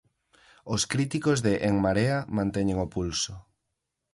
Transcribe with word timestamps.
Os 0.73 0.81
críticos 0.91 1.37
de 1.45 1.53
En 1.69 1.75
Marea 1.85 2.17
manteñen 2.37 2.77
o 2.85 2.87
pulso. 2.95 3.33